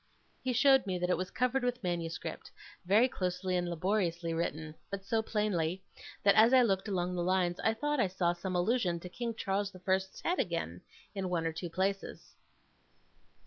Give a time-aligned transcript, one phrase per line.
[0.43, 2.49] He showed me that it was covered with manuscript,
[2.85, 5.83] very closely and laboriously written; but so plainly,
[6.23, 9.35] that as I looked along the lines, I thought I saw some allusion to King
[9.35, 10.81] Charles the First's head again,
[11.13, 12.33] in one or two places.